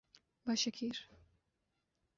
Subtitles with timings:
[0.45, 1.07] Bashkir